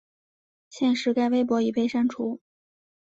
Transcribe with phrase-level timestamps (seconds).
[0.71, 2.41] 现时该微博已被删除。